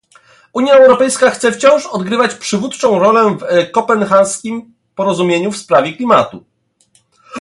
[0.53, 6.43] Unia Europejska chce wciąż odgrywać przywódczą rolę w kopenhaskim porozumieniu w sprawie klimatu